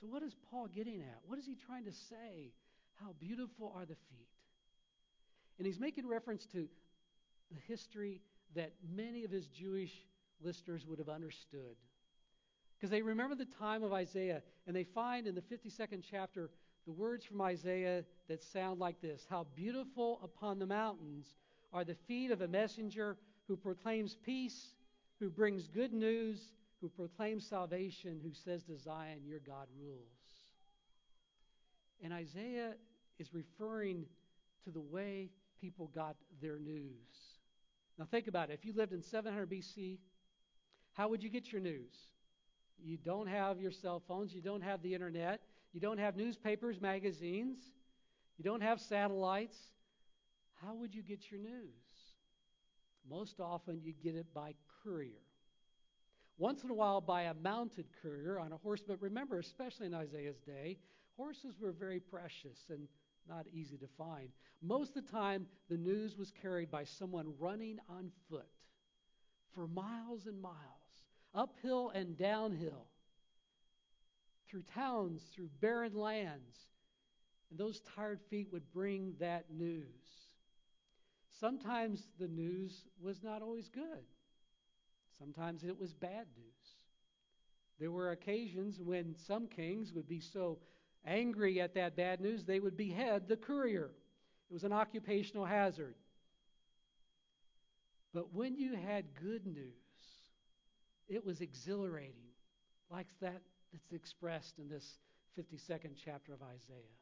So, 0.00 0.06
what 0.06 0.22
is 0.22 0.34
Paul 0.50 0.66
getting 0.66 1.00
at? 1.00 1.20
What 1.26 1.38
is 1.38 1.46
he 1.46 1.54
trying 1.54 1.84
to 1.84 1.92
say? 1.92 2.52
How 3.00 3.14
beautiful 3.18 3.72
are 3.74 3.86
the 3.86 3.94
feet? 3.94 4.28
And 5.58 5.66
he's 5.66 5.78
making 5.78 6.06
reference 6.06 6.46
to 6.46 6.68
the 7.50 7.60
history 7.66 8.20
that 8.54 8.72
many 8.94 9.24
of 9.24 9.30
his 9.30 9.46
Jewish 9.46 9.92
listeners 10.42 10.86
would 10.86 10.98
have 10.98 11.08
understood. 11.08 11.76
Because 12.76 12.90
they 12.90 13.02
remember 13.02 13.34
the 13.34 13.46
time 13.46 13.82
of 13.82 13.92
Isaiah, 13.92 14.42
and 14.66 14.74
they 14.74 14.84
find 14.84 15.26
in 15.26 15.34
the 15.34 15.40
52nd 15.40 16.02
chapter 16.08 16.50
the 16.86 16.92
words 16.92 17.24
from 17.24 17.40
Isaiah 17.40 18.04
that 18.28 18.42
sound 18.42 18.80
like 18.80 19.00
this 19.00 19.26
How 19.28 19.46
beautiful 19.54 20.20
upon 20.22 20.58
the 20.58 20.66
mountains 20.66 21.26
are 21.72 21.84
the 21.84 21.96
feet 22.06 22.30
of 22.30 22.40
a 22.40 22.48
messenger 22.48 23.16
who 23.48 23.56
proclaims 23.56 24.16
peace, 24.24 24.74
who 25.18 25.30
brings 25.30 25.66
good 25.66 25.92
news, 25.92 26.40
who 26.80 26.88
proclaims 26.88 27.46
salvation, 27.46 28.20
who 28.22 28.32
says 28.32 28.62
to 28.64 28.78
Zion, 28.78 29.20
Your 29.26 29.40
God 29.40 29.66
rules. 29.78 30.00
And 32.02 32.12
Isaiah 32.12 32.74
is 33.18 33.32
referring 33.32 34.04
to 34.64 34.70
the 34.70 34.80
way 34.80 35.30
people 35.60 35.90
got 35.94 36.16
their 36.42 36.58
news. 36.58 36.90
Now, 37.98 38.06
think 38.10 38.26
about 38.26 38.50
it. 38.50 38.54
If 38.54 38.64
you 38.64 38.74
lived 38.74 38.92
in 38.92 39.02
700 39.02 39.48
BC, 39.48 39.98
how 40.92 41.08
would 41.08 41.22
you 41.22 41.30
get 41.30 41.52
your 41.52 41.60
news? 41.60 41.94
You 42.82 42.98
don't 42.98 43.28
have 43.28 43.60
your 43.60 43.70
cell 43.70 44.02
phones, 44.06 44.34
you 44.34 44.42
don't 44.42 44.62
have 44.62 44.82
the 44.82 44.94
internet, 44.94 45.40
you 45.74 45.80
don't 45.80 45.98
have 45.98 46.16
newspapers, 46.16 46.80
magazines, 46.80 47.58
you 48.38 48.44
don't 48.44 48.62
have 48.62 48.80
satellites. 48.80 49.58
How 50.64 50.72
would 50.74 50.94
you 50.94 51.02
get 51.02 51.30
your 51.30 51.40
news? 51.40 52.14
Most 53.10 53.40
often, 53.40 53.80
you 53.82 53.92
get 54.02 54.14
it 54.14 54.32
by 54.32 54.54
courier. 54.82 55.10
Once 56.38 56.62
in 56.62 56.70
a 56.70 56.74
while, 56.74 57.00
by 57.00 57.22
a 57.22 57.34
mounted 57.34 57.86
courier 58.00 58.38
on 58.38 58.52
a 58.52 58.56
horse, 58.56 58.82
but 58.86 59.02
remember, 59.02 59.38
especially 59.38 59.86
in 59.86 59.94
Isaiah's 59.94 60.40
day, 60.40 60.78
horses 61.16 61.60
were 61.60 61.72
very 61.72 62.00
precious 62.00 62.58
and 62.70 62.88
not 63.28 63.46
easy 63.52 63.76
to 63.76 63.86
find. 63.98 64.28
Most 64.62 64.96
of 64.96 65.04
the 65.04 65.12
time, 65.12 65.46
the 65.68 65.76
news 65.76 66.16
was 66.16 66.32
carried 66.42 66.70
by 66.70 66.84
someone 66.84 67.34
running 67.38 67.78
on 67.88 68.10
foot 68.30 68.46
for 69.54 69.68
miles 69.68 70.26
and 70.26 70.40
miles, 70.40 70.54
uphill 71.34 71.90
and 71.94 72.16
downhill, 72.16 72.86
through 74.54 74.62
towns, 74.72 75.20
through 75.34 75.48
barren 75.60 75.96
lands. 75.96 76.68
And 77.50 77.58
those 77.58 77.80
tired 77.96 78.20
feet 78.30 78.46
would 78.52 78.72
bring 78.72 79.14
that 79.18 79.46
news. 79.50 79.84
Sometimes 81.40 82.06
the 82.20 82.28
news 82.28 82.84
was 83.02 83.20
not 83.24 83.42
always 83.42 83.68
good, 83.68 84.04
sometimes 85.18 85.64
it 85.64 85.76
was 85.76 85.92
bad 85.92 86.26
news. 86.36 86.76
There 87.80 87.90
were 87.90 88.12
occasions 88.12 88.80
when 88.80 89.16
some 89.26 89.48
kings 89.48 89.92
would 89.92 90.08
be 90.08 90.20
so 90.20 90.58
angry 91.04 91.60
at 91.60 91.74
that 91.74 91.96
bad 91.96 92.20
news, 92.20 92.44
they 92.44 92.60
would 92.60 92.76
behead 92.76 93.26
the 93.26 93.36
courier. 93.36 93.90
It 94.48 94.52
was 94.52 94.62
an 94.62 94.72
occupational 94.72 95.44
hazard. 95.44 95.96
But 98.12 98.32
when 98.32 98.54
you 98.56 98.76
had 98.76 99.06
good 99.20 99.44
news, 99.44 99.72
it 101.08 101.26
was 101.26 101.40
exhilarating, 101.40 102.30
like 102.88 103.08
that 103.20 103.42
that's 103.74 103.92
expressed 103.92 104.58
in 104.58 104.68
this 104.68 104.98
52nd 105.38 105.90
chapter 106.02 106.32
of 106.32 106.40
Isaiah. 106.42 106.94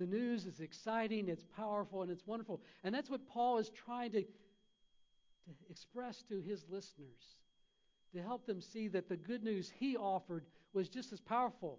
The 0.00 0.06
news 0.06 0.44
is 0.44 0.60
exciting, 0.60 1.28
it's 1.28 1.44
powerful, 1.56 2.02
and 2.02 2.10
it's 2.10 2.26
wonderful. 2.26 2.60
And 2.82 2.92
that's 2.92 3.08
what 3.08 3.26
Paul 3.28 3.58
is 3.58 3.70
trying 3.70 4.10
to, 4.12 4.22
to 4.22 5.52
express 5.70 6.22
to 6.28 6.40
his 6.40 6.64
listeners, 6.68 7.36
to 8.12 8.22
help 8.22 8.44
them 8.44 8.60
see 8.60 8.88
that 8.88 9.08
the 9.08 9.16
good 9.16 9.44
news 9.44 9.72
he 9.78 9.96
offered 9.96 10.44
was 10.72 10.88
just 10.88 11.12
as 11.12 11.20
powerful. 11.20 11.78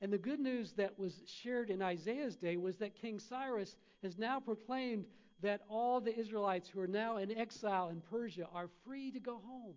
And 0.00 0.12
the 0.12 0.18
good 0.18 0.40
news 0.40 0.72
that 0.72 0.98
was 0.98 1.22
shared 1.26 1.70
in 1.70 1.80
Isaiah's 1.80 2.36
day 2.36 2.56
was 2.56 2.76
that 2.78 3.00
King 3.00 3.20
Cyrus 3.20 3.76
has 4.02 4.18
now 4.18 4.40
proclaimed 4.40 5.06
that 5.40 5.62
all 5.68 6.00
the 6.00 6.18
Israelites 6.18 6.68
who 6.68 6.80
are 6.80 6.88
now 6.88 7.18
in 7.18 7.36
exile 7.36 7.90
in 7.90 8.02
Persia 8.10 8.48
are 8.52 8.68
free 8.84 9.12
to 9.12 9.20
go 9.20 9.40
home. 9.46 9.74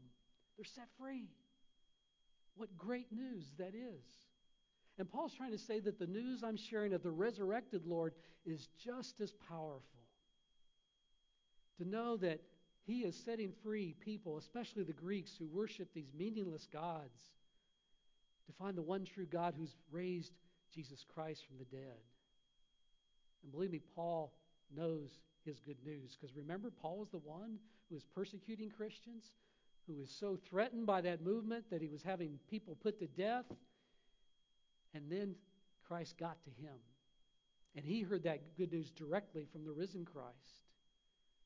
They're 0.57 0.65
set 0.65 0.88
free. 0.99 1.27
What 2.59 2.77
great 2.77 3.07
news 3.09 3.45
that 3.57 3.73
is. 3.73 4.03
And 4.97 5.09
Paul's 5.09 5.33
trying 5.33 5.53
to 5.53 5.57
say 5.57 5.79
that 5.79 5.97
the 5.97 6.07
news 6.07 6.43
I'm 6.43 6.57
sharing 6.57 6.93
of 6.93 7.01
the 7.01 7.09
resurrected 7.09 7.85
Lord 7.85 8.13
is 8.45 8.67
just 8.83 9.21
as 9.21 9.31
powerful. 9.47 9.81
To 11.77 11.87
know 11.87 12.17
that 12.17 12.41
he 12.83 13.03
is 13.03 13.15
setting 13.15 13.53
free 13.63 13.95
people, 14.01 14.37
especially 14.37 14.83
the 14.83 14.91
Greeks 14.91 15.37
who 15.39 15.47
worship 15.47 15.93
these 15.93 16.11
meaningless 16.13 16.67
gods 16.71 17.21
to 18.45 18.51
find 18.51 18.77
the 18.77 18.81
one 18.81 19.05
true 19.05 19.25
God 19.25 19.53
who's 19.57 19.77
raised 19.89 20.33
Jesus 20.75 21.05
Christ 21.07 21.45
from 21.47 21.59
the 21.59 21.77
dead. 21.77 22.01
And 23.41 23.53
believe 23.53 23.71
me, 23.71 23.79
Paul 23.95 24.33
knows 24.75 25.11
his 25.45 25.61
good 25.61 25.77
news 25.85 26.17
because 26.19 26.35
remember, 26.35 26.71
Paul 26.71 26.97
was 26.97 27.09
the 27.09 27.19
one 27.19 27.57
who 27.87 27.95
was 27.95 28.03
persecuting 28.03 28.69
Christians, 28.69 29.23
who 29.89 29.96
was 29.96 30.12
so 30.12 30.38
threatened 30.50 30.86
by 30.86 31.01
that 31.01 31.24
movement 31.24 31.65
that 31.72 31.81
he 31.81 31.88
was 31.88 32.03
having 32.03 32.39
people 32.50 32.77
put 32.81 33.00
to 33.00 33.08
death. 33.08 33.46
And 34.93 35.05
then 35.10 35.36
Christ 35.88 36.15
got 36.17 36.38
to 36.43 36.50
him. 36.62 36.75
And 37.75 37.84
he 37.84 38.01
heard 38.01 38.24
that 38.24 38.55
good 38.55 38.72
news 38.72 38.91
directly 38.91 39.46
from 39.51 39.63
the 39.65 39.72
risen 39.72 40.05
Christ. 40.05 40.63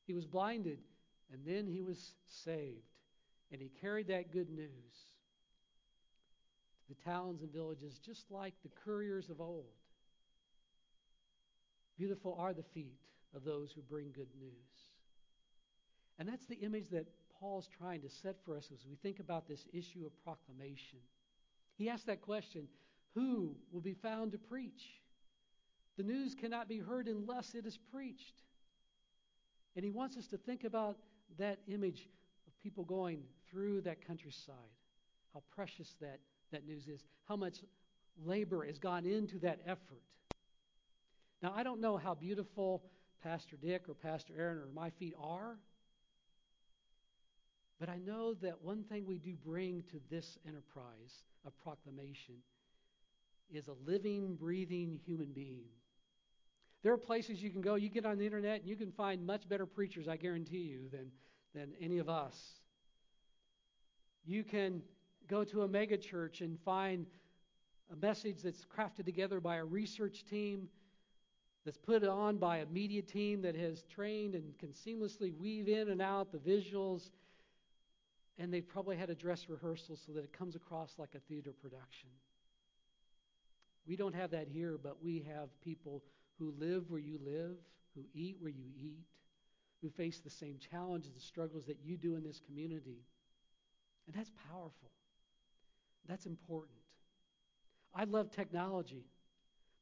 He 0.06 0.12
was 0.12 0.26
blinded, 0.26 0.78
and 1.32 1.40
then 1.46 1.66
he 1.66 1.80
was 1.80 2.14
saved. 2.26 2.82
And 3.50 3.60
he 3.60 3.70
carried 3.80 4.08
that 4.08 4.32
good 4.32 4.50
news 4.50 4.68
to 6.86 6.94
the 6.94 7.10
towns 7.10 7.40
and 7.40 7.50
villages, 7.50 7.98
just 7.98 8.30
like 8.30 8.54
the 8.62 8.70
couriers 8.84 9.30
of 9.30 9.40
old. 9.40 9.64
Beautiful 11.96 12.36
are 12.38 12.52
the 12.52 12.64
feet 12.74 12.98
of 13.34 13.44
those 13.44 13.72
who 13.72 13.80
bring 13.80 14.10
good 14.12 14.28
news. 14.38 14.50
And 16.18 16.28
that's 16.28 16.46
the 16.46 16.56
image 16.56 16.90
that 16.90 17.06
Paul's 17.44 17.68
trying 17.76 18.00
to 18.00 18.08
set 18.08 18.36
for 18.42 18.56
us 18.56 18.70
as 18.72 18.86
we 18.88 18.96
think 18.96 19.20
about 19.20 19.46
this 19.46 19.66
issue 19.70 20.06
of 20.06 20.24
proclamation. 20.24 20.98
He 21.76 21.90
asked 21.90 22.06
that 22.06 22.22
question 22.22 22.68
Who 23.14 23.54
will 23.70 23.82
be 23.82 23.92
found 23.92 24.32
to 24.32 24.38
preach? 24.38 25.02
The 25.98 26.04
news 26.04 26.34
cannot 26.34 26.70
be 26.70 26.78
heard 26.78 27.06
unless 27.06 27.54
it 27.54 27.66
is 27.66 27.78
preached. 27.92 28.40
And 29.76 29.84
he 29.84 29.90
wants 29.90 30.16
us 30.16 30.26
to 30.28 30.38
think 30.38 30.64
about 30.64 30.96
that 31.38 31.58
image 31.68 32.08
of 32.46 32.58
people 32.62 32.82
going 32.82 33.22
through 33.50 33.82
that 33.82 34.06
countryside, 34.06 34.54
how 35.34 35.42
precious 35.54 35.96
that 36.00 36.20
that 36.50 36.66
news 36.66 36.88
is, 36.88 37.04
how 37.28 37.36
much 37.36 37.58
labor 38.24 38.64
has 38.64 38.78
gone 38.78 39.04
into 39.04 39.38
that 39.40 39.60
effort. 39.66 40.02
Now, 41.42 41.52
I 41.54 41.62
don't 41.62 41.82
know 41.82 41.98
how 41.98 42.14
beautiful 42.14 42.84
Pastor 43.22 43.56
Dick 43.56 43.82
or 43.86 43.94
Pastor 43.94 44.32
Aaron 44.34 44.58
or 44.58 44.68
my 44.74 44.88
feet 44.88 45.14
are, 45.20 45.58
but 47.78 47.88
I 47.88 47.98
know 47.98 48.34
that 48.34 48.62
one 48.62 48.84
thing 48.84 49.04
we 49.06 49.18
do 49.18 49.34
bring 49.44 49.82
to 49.90 50.00
this 50.10 50.38
enterprise 50.46 51.22
of 51.46 51.52
proclamation 51.62 52.36
is 53.52 53.68
a 53.68 53.74
living, 53.86 54.36
breathing 54.36 55.00
human 55.04 55.32
being. 55.32 55.64
There 56.82 56.92
are 56.92 56.98
places 56.98 57.42
you 57.42 57.50
can 57.50 57.60
go, 57.60 57.76
you 57.76 57.88
get 57.88 58.04
on 58.04 58.18
the 58.18 58.26
internet, 58.26 58.60
and 58.60 58.68
you 58.68 58.76
can 58.76 58.92
find 58.92 59.26
much 59.26 59.48
better 59.48 59.66
preachers, 59.66 60.06
I 60.06 60.16
guarantee 60.16 60.58
you, 60.58 60.88
than, 60.90 61.10
than 61.54 61.72
any 61.80 61.98
of 61.98 62.08
us. 62.08 62.36
You 64.26 64.44
can 64.44 64.82
go 65.26 65.44
to 65.44 65.62
a 65.62 65.68
megachurch 65.68 66.40
and 66.40 66.58
find 66.60 67.06
a 67.92 67.96
message 67.96 68.42
that's 68.42 68.64
crafted 68.64 69.04
together 69.04 69.40
by 69.40 69.56
a 69.56 69.64
research 69.64 70.24
team, 70.24 70.68
that's 71.64 71.78
put 71.78 72.04
on 72.04 72.36
by 72.36 72.58
a 72.58 72.66
media 72.66 73.00
team 73.00 73.40
that 73.42 73.56
has 73.56 73.82
trained 73.84 74.34
and 74.34 74.56
can 74.58 74.70
seamlessly 74.70 75.34
weave 75.38 75.68
in 75.68 75.88
and 75.88 76.02
out 76.02 76.30
the 76.30 76.38
visuals. 76.38 77.10
And 78.38 78.52
they've 78.52 78.66
probably 78.66 78.96
had 78.96 79.10
a 79.10 79.14
dress 79.14 79.48
rehearsal 79.48 79.96
so 79.96 80.12
that 80.12 80.24
it 80.24 80.32
comes 80.32 80.56
across 80.56 80.94
like 80.98 81.14
a 81.14 81.20
theater 81.20 81.52
production. 81.52 82.10
We 83.86 83.96
don't 83.96 84.14
have 84.14 84.30
that 84.32 84.48
here, 84.48 84.78
but 84.82 85.02
we 85.02 85.24
have 85.32 85.48
people 85.60 86.02
who 86.38 86.52
live 86.58 86.90
where 86.90 87.00
you 87.00 87.18
live, 87.24 87.56
who 87.94 88.02
eat 88.14 88.36
where 88.40 88.50
you 88.50 88.64
eat, 88.76 89.04
who 89.82 89.90
face 89.90 90.18
the 90.18 90.30
same 90.30 90.58
challenges 90.58 91.12
and 91.12 91.22
struggles 91.22 91.66
that 91.66 91.78
you 91.84 91.96
do 91.96 92.16
in 92.16 92.24
this 92.24 92.40
community. 92.46 93.04
And 94.06 94.16
that's 94.16 94.30
powerful. 94.50 94.90
That's 96.08 96.26
important. 96.26 96.78
I 97.94 98.04
love 98.04 98.30
technology, 98.30 99.04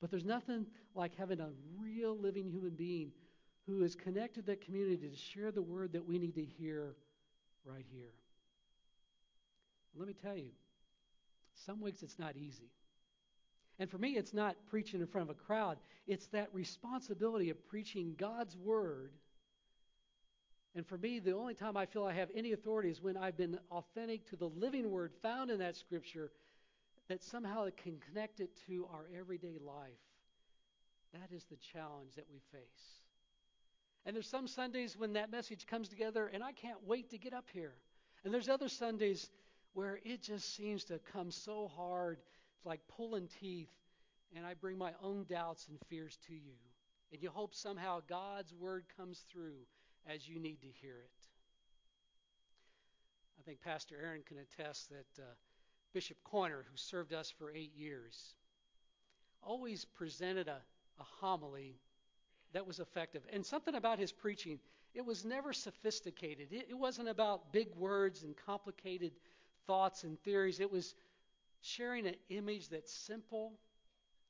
but 0.00 0.10
there's 0.10 0.24
nothing 0.24 0.66
like 0.94 1.16
having 1.16 1.40
a 1.40 1.48
real 1.78 2.16
living 2.16 2.50
human 2.50 2.74
being 2.74 3.12
who 3.66 3.82
is 3.82 3.94
connected 3.94 4.46
to 4.46 4.52
that 4.52 4.60
community 4.64 5.08
to 5.08 5.16
share 5.16 5.50
the 5.50 5.62
word 5.62 5.92
that 5.92 6.04
we 6.04 6.18
need 6.18 6.34
to 6.34 6.44
hear 6.44 6.94
right 7.64 7.86
here. 7.90 8.12
Let 9.96 10.08
me 10.08 10.14
tell 10.14 10.36
you, 10.36 10.50
some 11.66 11.80
weeks 11.80 12.02
it's 12.02 12.18
not 12.18 12.36
easy. 12.36 12.70
And 13.78 13.90
for 13.90 13.98
me, 13.98 14.10
it's 14.10 14.34
not 14.34 14.56
preaching 14.68 15.00
in 15.00 15.06
front 15.06 15.28
of 15.28 15.36
a 15.36 15.38
crowd, 15.38 15.78
it's 16.06 16.26
that 16.28 16.48
responsibility 16.52 17.50
of 17.50 17.66
preaching 17.68 18.14
God's 18.18 18.56
word. 18.56 19.12
And 20.74 20.86
for 20.86 20.96
me, 20.96 21.18
the 21.18 21.34
only 21.34 21.54
time 21.54 21.76
I 21.76 21.84
feel 21.84 22.04
I 22.04 22.14
have 22.14 22.30
any 22.34 22.52
authority 22.52 22.90
is 22.90 23.02
when 23.02 23.16
I've 23.16 23.36
been 23.36 23.58
authentic 23.70 24.28
to 24.30 24.36
the 24.36 24.48
living 24.48 24.90
word 24.90 25.12
found 25.22 25.50
in 25.50 25.58
that 25.58 25.76
scripture 25.76 26.30
that 27.08 27.22
somehow 27.22 27.64
it 27.64 27.76
can 27.76 27.98
connect 28.08 28.40
it 28.40 28.50
to 28.66 28.86
our 28.92 29.06
everyday 29.18 29.58
life. 29.64 29.92
That 31.12 31.34
is 31.34 31.44
the 31.44 31.58
challenge 31.72 32.14
that 32.16 32.24
we 32.32 32.40
face. 32.50 33.02
And 34.06 34.16
there's 34.16 34.28
some 34.28 34.48
Sundays 34.48 34.96
when 34.96 35.12
that 35.12 35.30
message 35.30 35.66
comes 35.66 35.88
together 35.88 36.30
and 36.32 36.42
I 36.42 36.52
can't 36.52 36.78
wait 36.86 37.10
to 37.10 37.18
get 37.18 37.34
up 37.34 37.46
here. 37.52 37.74
And 38.24 38.32
there's 38.32 38.48
other 38.48 38.68
Sundays 38.68 39.28
where 39.74 39.98
it 40.04 40.22
just 40.22 40.54
seems 40.54 40.84
to 40.84 40.98
come 41.12 41.30
so 41.30 41.70
hard, 41.76 42.18
it's 42.56 42.66
like 42.66 42.80
pulling 42.88 43.28
teeth, 43.40 43.70
and 44.34 44.46
I 44.46 44.54
bring 44.54 44.78
my 44.78 44.92
own 45.02 45.24
doubts 45.28 45.68
and 45.68 45.78
fears 45.88 46.18
to 46.26 46.34
you. 46.34 46.54
And 47.12 47.22
you 47.22 47.30
hope 47.30 47.54
somehow 47.54 48.00
God's 48.08 48.54
word 48.54 48.84
comes 48.96 49.24
through 49.30 49.66
as 50.06 50.28
you 50.28 50.38
need 50.38 50.60
to 50.62 50.68
hear 50.80 50.96
it. 50.98 51.10
I 53.38 53.42
think 53.44 53.60
Pastor 53.60 53.96
Aaron 54.02 54.22
can 54.26 54.38
attest 54.38 54.88
that 54.90 55.22
uh, 55.22 55.26
Bishop 55.92 56.16
Coyner, 56.24 56.64
who 56.70 56.76
served 56.76 57.12
us 57.12 57.32
for 57.38 57.50
eight 57.50 57.72
years, 57.76 58.34
always 59.42 59.84
presented 59.84 60.48
a, 60.48 60.60
a 61.00 61.04
homily 61.20 61.76
that 62.52 62.66
was 62.66 62.78
effective. 62.78 63.22
And 63.32 63.44
something 63.44 63.74
about 63.74 63.98
his 63.98 64.12
preaching, 64.12 64.58
it 64.94 65.04
was 65.04 65.24
never 65.24 65.52
sophisticated. 65.52 66.48
It, 66.52 66.68
it 66.70 66.78
wasn't 66.78 67.08
about 67.08 67.52
big 67.52 67.74
words 67.76 68.22
and 68.22 68.36
complicated 68.36 69.12
thoughts 69.66 70.04
and 70.04 70.20
theories. 70.22 70.60
It 70.60 70.70
was 70.70 70.94
sharing 71.60 72.06
an 72.06 72.16
image 72.28 72.68
that's 72.68 72.92
simple, 72.92 73.52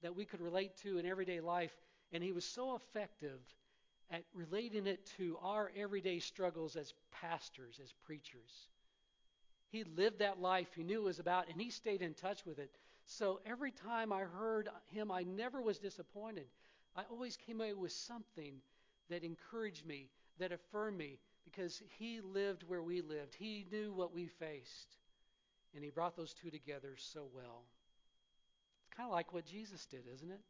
that 0.02 0.14
we 0.16 0.24
could 0.24 0.40
relate 0.40 0.76
to 0.78 0.98
in 0.98 1.06
everyday 1.06 1.40
life. 1.40 1.72
And 2.12 2.22
he 2.22 2.32
was 2.32 2.44
so 2.44 2.74
effective 2.74 3.40
at 4.10 4.24
relating 4.34 4.86
it 4.86 5.06
to 5.16 5.38
our 5.42 5.70
everyday 5.76 6.18
struggles 6.18 6.76
as 6.76 6.92
pastors, 7.10 7.80
as 7.82 7.92
preachers. 8.04 8.68
He 9.70 9.84
lived 9.84 10.18
that 10.18 10.40
life 10.40 10.68
he 10.74 10.82
knew 10.82 11.00
it 11.00 11.04
was 11.04 11.18
about, 11.18 11.48
and 11.48 11.60
he 11.60 11.70
stayed 11.70 12.02
in 12.02 12.12
touch 12.12 12.44
with 12.44 12.58
it. 12.58 12.70
So 13.06 13.40
every 13.46 13.72
time 13.72 14.12
I 14.12 14.20
heard 14.20 14.68
him, 14.90 15.10
I 15.10 15.22
never 15.22 15.62
was 15.62 15.78
disappointed. 15.78 16.46
I 16.94 17.04
always 17.10 17.38
came 17.38 17.60
away 17.60 17.72
with 17.72 17.92
something 17.92 18.60
that 19.08 19.24
encouraged 19.24 19.86
me, 19.86 20.10
that 20.38 20.52
affirmed 20.52 20.98
me, 20.98 21.18
because 21.44 21.82
he 21.98 22.20
lived 22.20 22.64
where 22.68 22.82
we 22.82 23.00
lived. 23.00 23.34
He 23.34 23.66
knew 23.72 23.92
what 23.92 24.12
we 24.14 24.26
faced. 24.26 24.96
And 25.74 25.82
he 25.82 25.90
brought 25.90 26.16
those 26.16 26.34
two 26.34 26.50
together 26.50 26.94
so 26.96 27.26
well. 27.34 27.64
It's 28.82 28.96
kind 28.96 29.08
of 29.08 29.12
like 29.12 29.32
what 29.32 29.46
Jesus 29.46 29.86
did, 29.86 30.02
isn't 30.12 30.30
it? 30.30 30.40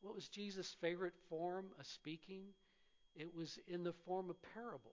What 0.00 0.14
was 0.14 0.28
Jesus' 0.28 0.76
favorite 0.80 1.14
form 1.28 1.66
of 1.78 1.86
speaking? 1.86 2.42
It 3.16 3.34
was 3.34 3.58
in 3.68 3.84
the 3.84 3.92
form 4.04 4.28
of 4.28 4.36
parable. 4.54 4.92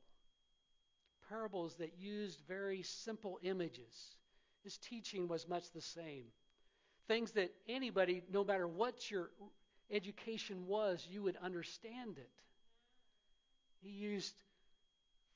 Parables 1.27 1.75
that 1.79 1.93
used 1.99 2.39
very 2.47 2.83
simple 2.83 3.39
images. 3.41 4.15
His 4.63 4.77
teaching 4.77 5.27
was 5.27 5.47
much 5.47 5.71
the 5.71 5.81
same. 5.81 6.25
Things 7.07 7.31
that 7.31 7.51
anybody, 7.67 8.21
no 8.31 8.43
matter 8.43 8.67
what 8.67 9.09
your 9.09 9.31
education 9.89 10.67
was, 10.67 11.05
you 11.09 11.23
would 11.23 11.37
understand 11.41 12.17
it. 12.17 12.29
He 13.81 13.89
used 13.89 14.35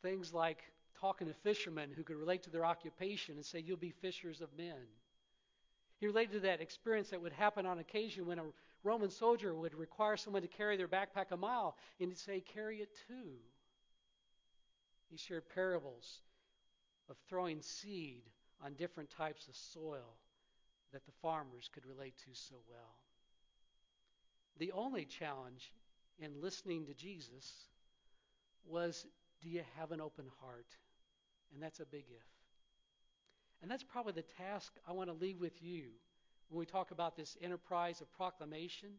things 0.01 0.33
like 0.33 0.59
talking 0.99 1.27
to 1.27 1.33
fishermen 1.33 1.89
who 1.95 2.03
could 2.03 2.15
relate 2.15 2.43
to 2.43 2.49
their 2.49 2.65
occupation 2.65 3.35
and 3.35 3.45
say, 3.45 3.59
You'll 3.59 3.77
be 3.77 3.93
fishers 4.01 4.41
of 4.41 4.49
men. 4.57 4.87
He 5.99 6.07
related 6.07 6.33
to 6.33 6.39
that 6.41 6.61
experience 6.61 7.09
that 7.09 7.21
would 7.21 7.33
happen 7.33 7.65
on 7.65 7.79
occasion 7.79 8.25
when 8.25 8.39
a 8.39 8.43
Roman 8.83 9.09
soldier 9.09 9.55
would 9.55 9.73
require 9.73 10.17
someone 10.17 10.41
to 10.41 10.47
carry 10.47 10.77
their 10.77 10.87
backpack 10.87 11.31
a 11.31 11.37
mile, 11.37 11.77
and 11.99 12.09
he'd 12.09 12.17
say, 12.17 12.41
Carry 12.41 12.77
it 12.79 12.89
too. 13.07 13.37
He 15.09 15.17
shared 15.17 15.43
parables 15.53 16.19
of 17.09 17.15
throwing 17.29 17.61
seed 17.61 18.23
on 18.63 18.73
different 18.73 19.09
types 19.09 19.47
of 19.47 19.55
soil 19.55 20.17
that 20.91 21.05
the 21.05 21.11
farmers 21.21 21.69
could 21.73 21.85
relate 21.85 22.17
to 22.19 22.33
so 22.33 22.55
well. 22.69 22.95
The 24.57 24.71
only 24.71 25.05
challenge 25.05 25.71
in 26.19 26.41
listening 26.41 26.85
to 26.85 26.93
Jesus 26.93 27.51
was 28.65 29.05
do 29.41 29.49
you 29.49 29.61
have 29.77 29.91
an 29.91 30.01
open 30.01 30.25
heart? 30.41 30.67
And 31.53 31.61
that's 31.61 31.79
a 31.79 31.85
big 31.85 32.05
if. 32.09 32.25
And 33.61 33.71
that's 33.71 33.83
probably 33.83 34.13
the 34.13 34.43
task 34.43 34.73
I 34.87 34.91
want 34.91 35.09
to 35.09 35.15
leave 35.15 35.39
with 35.39 35.61
you 35.61 35.85
when 36.49 36.59
we 36.59 36.65
talk 36.65 36.91
about 36.91 37.15
this 37.15 37.37
enterprise 37.41 38.01
of 38.01 38.11
proclamation. 38.13 38.89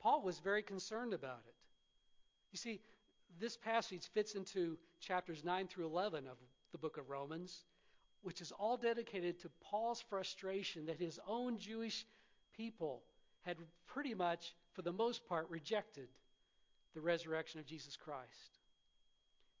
Paul 0.00 0.22
was 0.22 0.38
very 0.38 0.62
concerned 0.62 1.12
about 1.12 1.42
it. 1.46 1.54
You 2.52 2.58
see, 2.58 2.80
this 3.40 3.56
passage 3.56 4.08
fits 4.12 4.34
into 4.34 4.76
chapters 5.00 5.44
9 5.44 5.68
through 5.68 5.86
11 5.86 6.26
of 6.26 6.36
the 6.72 6.78
book 6.78 6.98
of 6.98 7.08
Romans, 7.08 7.64
which 8.22 8.40
is 8.40 8.52
all 8.52 8.76
dedicated 8.76 9.40
to 9.40 9.50
Paul's 9.62 10.00
frustration 10.08 10.86
that 10.86 10.98
his 10.98 11.18
own 11.26 11.58
Jewish 11.58 12.04
people 12.56 13.02
had 13.42 13.56
pretty 13.86 14.14
much, 14.14 14.54
for 14.72 14.82
the 14.82 14.92
most 14.92 15.26
part, 15.28 15.48
rejected 15.50 16.08
the 16.94 17.00
resurrection 17.00 17.58
of 17.58 17.66
Jesus 17.66 17.96
Christ. 17.96 18.58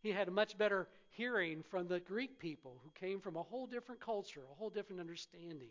He 0.02 0.10
had 0.10 0.28
a 0.28 0.32
much 0.32 0.56
better 0.58 0.88
hearing 1.12 1.62
from 1.70 1.88
the 1.88 2.00
Greek 2.00 2.38
people 2.38 2.80
who 2.82 2.90
came 2.90 3.20
from 3.20 3.36
a 3.36 3.42
whole 3.42 3.66
different 3.66 4.00
culture, 4.00 4.42
a 4.50 4.54
whole 4.54 4.70
different 4.70 5.00
understanding. 5.00 5.70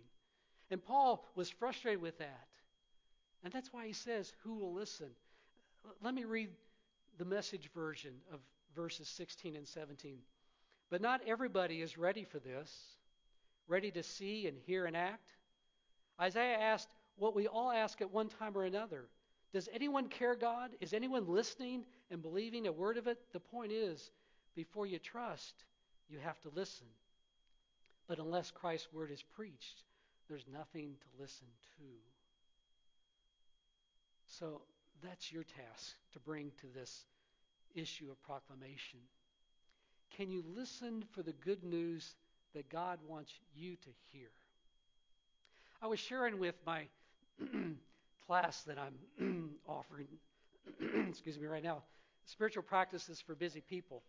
And 0.70 0.84
Paul 0.84 1.26
was 1.36 1.50
frustrated 1.50 2.02
with 2.02 2.18
that. 2.20 2.48
And 3.44 3.52
that's 3.52 3.74
why 3.74 3.88
he 3.88 3.94
says, 3.94 4.34
Who 4.44 4.56
will 4.56 4.74
listen? 4.74 5.10
Let 6.02 6.14
me 6.14 6.26
read 6.26 6.50
the 7.18 7.26
message 7.26 7.70
version 7.74 8.14
of 8.32 8.40
verses 8.76 9.08
16 9.08 9.56
and 9.56 9.68
17. 9.68 10.20
But 10.90 11.02
not 11.02 11.22
everybody 11.26 11.82
is 11.82 11.98
ready 11.98 12.24
for 12.24 12.40
this, 12.40 12.74
ready 13.68 13.92
to 13.92 14.04
see 14.04 14.48
and 14.48 14.58
hear 14.58 14.86
and 14.86 14.96
act. 14.96 15.32
Isaiah 16.20 16.58
asked 16.58 16.90
what 17.16 17.36
we 17.36 17.48
all 17.48 17.72
ask 17.72 18.02
at 18.02 18.12
one 18.12 18.30
time 18.30 18.58
or 18.58 18.66
another 18.66 19.06
Does 19.54 19.70
anyone 19.74 20.08
care 20.08 20.36
God? 20.36 20.72
Is 20.80 20.94
anyone 20.94 21.28
listening 21.28 21.84
and 22.10 22.22
believing 22.22 22.68
a 22.68 22.72
word 22.72 22.98
of 22.98 23.08
it? 23.08 23.20
The 23.34 23.40
point 23.40 23.72
is, 23.72 24.12
before 24.56 24.86
you 24.86 25.00
trust, 25.00 25.54
you 26.10 26.20
have 26.20 26.40
to 26.42 26.50
listen. 26.54 26.88
But 28.08 28.20
unless 28.20 28.52
Christ's 28.52 28.92
word 28.92 29.12
is 29.12 29.24
preached, 29.24 29.84
there's 30.28 30.46
nothing 30.52 30.96
to 31.00 31.22
listen 31.22 31.48
to. 31.78 31.84
So 34.28 34.62
that's 35.04 35.32
your 35.32 35.44
task 35.44 35.96
to 36.14 36.20
bring 36.20 36.52
to 36.62 36.68
this 36.74 37.06
issue 37.76 38.10
of 38.12 38.22
proclamation. 38.24 39.00
Can 40.18 40.30
you 40.30 40.44
listen 40.56 41.04
for 41.12 41.24
the 41.24 41.34
good 41.34 41.64
news 41.64 42.16
that 42.54 42.70
God 42.70 43.00
wants 43.08 43.32
you 43.56 43.76
to 43.76 43.90
hear? 44.12 44.28
I 45.82 45.88
was 45.88 46.00
sharing 46.00 46.40
with 46.40 46.56
my 46.66 46.84
class 48.28 48.62
that 48.64 48.78
I'm 48.78 49.52
offering, 49.68 50.08
excuse 51.10 51.40
me, 51.40 51.48
right 51.48 51.64
now, 51.64 51.84
spiritual 52.26 52.64
practices 52.64 53.22
for 53.26 53.36
busy 53.36 53.62
people. 53.62 54.04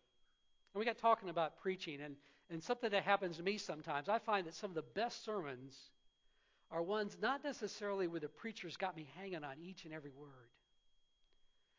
And 0.75 0.79
we 0.79 0.85
got 0.85 0.99
talking 0.99 1.29
about 1.29 1.59
preaching, 1.61 2.01
and, 2.01 2.17
and 2.51 2.63
something 2.63 2.91
that 2.91 3.05
happens 3.05 3.37
to 3.37 3.43
me 3.43 3.59
sometimes. 3.59 4.09
I 4.09 4.19
find 4.19 4.47
that 4.47 4.55
some 4.55 4.71
of 4.71 4.75
the 4.75 4.83
best 4.83 5.25
sermons 5.25 5.77
are 6.71 6.83
ones 6.83 7.17
not 7.21 7.45
necessarily 7.45 8.07
where 8.07 8.21
the 8.21 8.29
preacher's 8.29 8.77
got 8.77 8.97
me 8.97 9.07
hanging 9.19 9.45
on 9.45 9.57
each 9.63 9.85
and 9.85 9.93
every 9.93 10.11
word. 10.11 10.49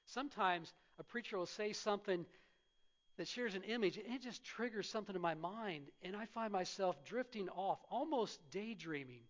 Sometimes 0.05 0.71
a 0.99 1.03
preacher 1.03 1.37
will 1.37 1.47
say 1.47 1.73
something 1.73 2.25
that 3.17 3.27
shares 3.27 3.55
an 3.55 3.63
image, 3.63 3.97
and 3.97 4.13
it 4.13 4.21
just 4.21 4.43
triggers 4.43 4.89
something 4.89 5.15
in 5.15 5.21
my 5.21 5.35
mind, 5.35 5.85
and 6.03 6.15
I 6.15 6.25
find 6.25 6.51
myself 6.51 7.03
drifting 7.03 7.49
off, 7.49 7.79
almost 7.89 8.39
daydreaming, 8.51 9.21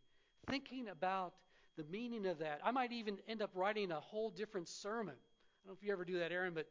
thinking 0.47 0.87
about 0.89 1.33
the 1.77 1.83
meaning 1.85 2.25
of 2.25 2.39
that. 2.39 2.61
I 2.63 2.71
might 2.71 2.91
even 2.91 3.17
end 3.27 3.41
up 3.41 3.51
writing 3.55 3.91
a 3.91 3.99
whole 3.99 4.29
different 4.29 4.67
sermon. 4.67 5.15
I 5.15 5.67
don't 5.67 5.73
know 5.73 5.77
if 5.79 5.85
you 5.85 5.91
ever 5.91 6.05
do 6.05 6.19
that, 6.19 6.31
Aaron, 6.31 6.53
but 6.53 6.67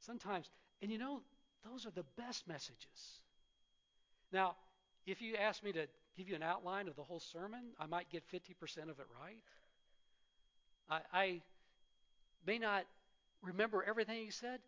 sometimes. 0.00 0.50
And 0.82 0.90
you 0.90 0.98
know, 0.98 1.20
those 1.70 1.86
are 1.86 1.90
the 1.90 2.04
best 2.16 2.46
messages. 2.48 3.20
Now, 4.32 4.56
if 5.06 5.22
you 5.22 5.36
ask 5.36 5.62
me 5.62 5.72
to 5.72 5.86
give 6.16 6.28
you 6.28 6.34
an 6.34 6.42
outline 6.42 6.88
of 6.88 6.96
the 6.96 7.02
whole 7.02 7.20
sermon, 7.20 7.60
I 7.78 7.86
might 7.86 8.08
get 8.10 8.22
50% 8.32 8.82
of 8.90 8.98
it 8.98 9.06
right. 9.20 9.42
I, 10.90 11.00
I 11.12 11.40
may 12.46 12.58
not 12.58 12.84
remember 13.42 13.84
everything 13.86 14.24
he 14.24 14.30
said, 14.30 14.60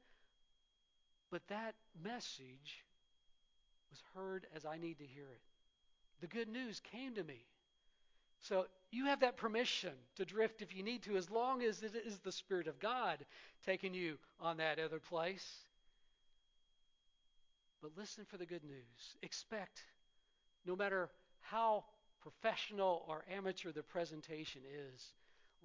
but 1.30 1.42
that 1.48 1.74
message 2.02 2.84
was 3.90 4.00
heard 4.14 4.46
as 4.54 4.64
I 4.64 4.78
need 4.78 4.98
to 4.98 5.04
hear 5.04 5.24
it. 5.24 5.40
The 6.20 6.26
good 6.26 6.48
news 6.48 6.80
came 6.92 7.14
to 7.14 7.24
me. 7.24 7.44
So 8.40 8.66
you 8.90 9.06
have 9.06 9.20
that 9.20 9.37
permission 9.37 9.92
to 10.16 10.24
drift 10.24 10.62
if 10.62 10.74
you 10.74 10.82
need 10.82 11.02
to, 11.02 11.16
as 11.16 11.30
long 11.30 11.62
as 11.62 11.82
it 11.82 11.92
is 12.06 12.18
the 12.18 12.32
Spirit 12.32 12.66
of 12.68 12.78
God 12.78 13.18
taking 13.66 13.94
you 13.94 14.16
on 14.40 14.58
that 14.58 14.78
other 14.78 15.00
place. 15.00 15.44
But 17.82 17.92
listen 17.96 18.24
for 18.24 18.36
the 18.36 18.46
good 18.46 18.64
news. 18.64 19.16
Expect, 19.22 19.82
no 20.66 20.74
matter 20.74 21.10
how 21.40 21.84
professional 22.20 23.04
or 23.08 23.24
amateur 23.32 23.72
the 23.72 23.82
presentation 23.82 24.62
is, 24.92 25.12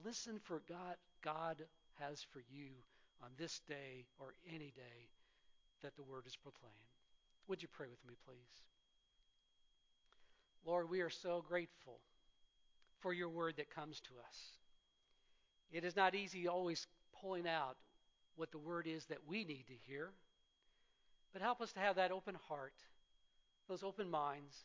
listen 0.03 0.39
for 0.43 0.61
God 0.67 0.95
God 1.23 1.57
has 1.99 2.25
for 2.31 2.43
you 2.51 2.69
on 3.23 3.29
this 3.37 3.61
day 3.67 4.05
or 4.19 4.33
any 4.47 4.71
day 4.75 5.09
that 5.81 5.95
the 5.95 6.03
word 6.03 6.25
is 6.27 6.35
proclaimed. 6.35 6.73
Would 7.47 7.61
you 7.61 7.67
pray 7.71 7.87
with 7.89 8.05
me, 8.05 8.15
please? 8.25 8.61
Lord, 10.65 10.89
we 10.89 11.01
are 11.01 11.09
so 11.09 11.43
grateful 11.47 11.99
for 13.01 13.13
your 13.13 13.29
word 13.29 13.55
that 13.57 13.73
comes 13.73 13.99
to 14.01 14.11
us. 14.27 14.37
It 15.71 15.83
is 15.83 15.95
not 15.95 16.15
easy 16.15 16.47
always 16.47 16.87
pulling 17.19 17.47
out 17.47 17.75
what 18.35 18.51
the 18.51 18.57
word 18.57 18.87
is 18.87 19.05
that 19.05 19.27
we 19.27 19.43
need 19.43 19.65
to 19.67 19.73
hear. 19.87 20.11
But 21.33 21.41
help 21.41 21.61
us 21.61 21.73
to 21.73 21.79
have 21.79 21.95
that 21.95 22.11
open 22.11 22.35
heart, 22.47 22.75
those 23.67 23.83
open 23.83 24.09
minds, 24.09 24.55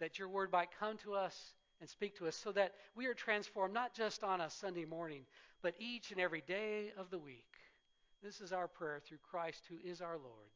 that 0.00 0.18
your 0.18 0.28
word 0.28 0.50
might 0.52 0.68
come 0.78 0.98
to 0.98 1.14
us 1.14 1.54
and 1.80 1.88
speak 1.88 2.16
to 2.18 2.26
us 2.26 2.36
so 2.36 2.50
that 2.52 2.72
we 2.96 3.06
are 3.06 3.14
transformed 3.14 3.72
not 3.72 3.94
just 3.94 4.24
on 4.24 4.40
a 4.40 4.50
Sunday 4.50 4.84
morning, 4.84 5.22
but 5.62 5.74
each 5.78 6.10
and 6.10 6.20
every 6.20 6.42
day 6.46 6.92
of 6.98 7.10
the 7.10 7.18
week. 7.18 7.44
This 8.22 8.40
is 8.40 8.52
our 8.52 8.66
prayer 8.66 9.00
through 9.04 9.18
Christ, 9.18 9.62
who 9.68 9.76
is 9.88 10.00
our 10.00 10.16
Lord. 10.16 10.53